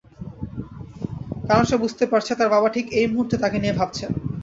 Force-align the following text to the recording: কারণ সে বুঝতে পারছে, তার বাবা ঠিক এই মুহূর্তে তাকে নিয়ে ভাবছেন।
কারণ 1.47 1.63
সে 1.63 1.75
বুঝতে 1.83 2.05
পারছে, 2.11 2.31
তার 2.35 2.49
বাবা 2.55 2.67
ঠিক 2.75 2.85
এই 2.99 3.07
মুহূর্তে 3.11 3.35
তাকে 3.43 3.57
নিয়ে 3.59 3.77
ভাবছেন। 3.79 4.11